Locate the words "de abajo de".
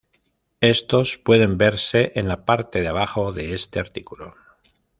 2.81-3.53